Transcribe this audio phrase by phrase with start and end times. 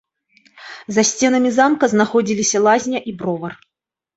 [0.95, 3.53] За сценамі замка знаходзіліся лазня і бровар.